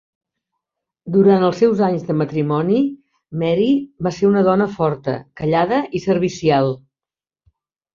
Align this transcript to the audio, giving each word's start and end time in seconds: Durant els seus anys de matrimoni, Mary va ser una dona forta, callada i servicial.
Durant 1.15 1.45
els 1.49 1.61
seus 1.63 1.83
anys 1.89 2.07
de 2.07 2.15
matrimoni, 2.23 2.81
Mary 3.45 3.71
va 4.09 4.17
ser 4.19 4.29
una 4.33 4.47
dona 4.51 4.71
forta, 4.81 5.19
callada 5.45 5.85
i 6.01 6.07
servicial. 6.13 6.79